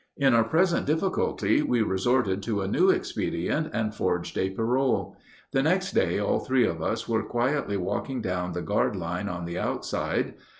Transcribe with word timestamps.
In 0.17 0.33
our 0.33 0.43
present 0.45 0.87
difficulty 0.87 1.61
we 1.61 1.83
resorted 1.83 2.41
to 2.41 2.61
a 2.61 2.67
new 2.67 2.89
expedient 2.89 3.69
and 3.71 3.93
forged 3.93 4.35
a 4.35 4.49
parole. 4.49 5.15
The 5.51 5.61
next 5.61 5.91
day 5.91 6.17
all 6.17 6.39
three 6.39 6.65
of 6.65 6.81
us 6.81 7.07
were 7.07 7.21
quietly 7.21 7.77
walking 7.77 8.19
down 8.19 8.53
the 8.53 8.63
guard 8.63 8.95
line 8.95 9.29
on 9.29 9.45
the 9.45 9.59
outside. 9.59 10.33